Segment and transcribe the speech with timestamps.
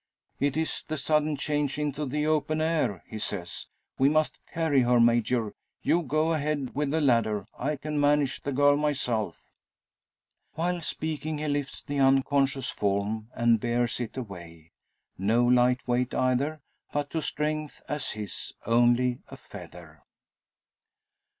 [0.39, 3.67] "It's the sudden change into the open air," he says.
[3.99, 5.53] "We must carry her, Major.
[5.83, 9.39] You go ahead with the ladder, I can manage the girl myself."
[10.55, 14.71] While speaking he lifts the unconscious form, and bears it away.
[15.19, 16.61] No light weight either,
[16.91, 20.01] but to strength as his, only a feather.